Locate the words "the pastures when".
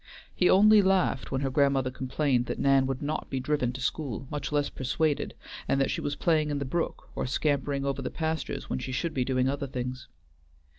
8.01-8.79